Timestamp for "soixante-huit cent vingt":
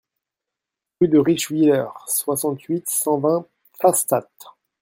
2.07-3.45